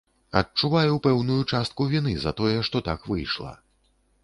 Адчуваю 0.39 0.95
пэўную 1.07 1.37
частку 1.51 1.87
віны 1.93 2.13
за 2.25 2.35
тое 2.41 2.57
што, 2.69 2.83
так 2.91 2.99
выйшла. 3.13 3.55